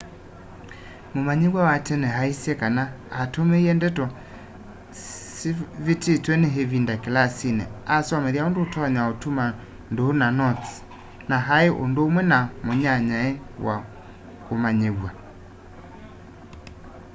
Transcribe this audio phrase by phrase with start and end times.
[1.13, 2.83] mumanyiw'a wa tene aisye kana
[3.21, 4.05] atumiie ndeto
[5.03, 7.63] syavitiwe ni ivinda kilasini
[7.95, 9.45] asomethya undu utonya utuma
[9.91, 10.71] nduu na notes
[11.29, 13.29] na ai undumwe na munyanyae
[13.65, 13.75] wa
[14.47, 15.09] mumanyiw'a